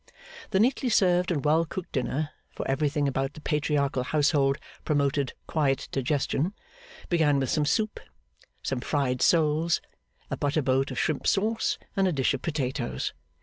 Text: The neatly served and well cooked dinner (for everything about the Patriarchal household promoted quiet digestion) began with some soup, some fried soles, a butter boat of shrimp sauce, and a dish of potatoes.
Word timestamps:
The 0.49 0.59
neatly 0.59 0.89
served 0.89 1.29
and 1.29 1.45
well 1.45 1.63
cooked 1.63 1.91
dinner 1.91 2.31
(for 2.49 2.67
everything 2.67 3.07
about 3.07 3.35
the 3.35 3.39
Patriarchal 3.41 4.01
household 4.01 4.57
promoted 4.83 5.33
quiet 5.45 5.87
digestion) 5.91 6.55
began 7.07 7.37
with 7.39 7.51
some 7.51 7.65
soup, 7.67 7.99
some 8.63 8.79
fried 8.79 9.21
soles, 9.21 9.79
a 10.31 10.37
butter 10.37 10.63
boat 10.63 10.89
of 10.89 10.97
shrimp 10.97 11.27
sauce, 11.27 11.77
and 11.95 12.07
a 12.07 12.11
dish 12.11 12.33
of 12.33 12.41
potatoes. 12.41 13.13